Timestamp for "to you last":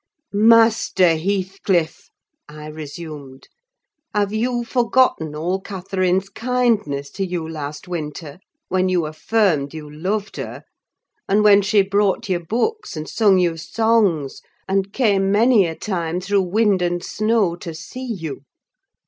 7.11-7.87